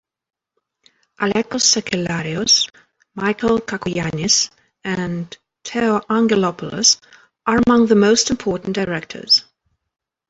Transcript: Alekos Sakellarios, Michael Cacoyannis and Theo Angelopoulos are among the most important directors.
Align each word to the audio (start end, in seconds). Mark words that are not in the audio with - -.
Alekos 1.25 1.67
Sakellarios, 1.73 2.67
Michael 3.13 3.59
Cacoyannis 3.61 4.49
and 4.83 5.37
Theo 5.63 5.99
Angelopoulos 6.09 6.99
are 7.45 7.59
among 7.67 7.85
the 7.85 7.95
most 7.95 8.31
important 8.31 8.73
directors. 8.73 9.43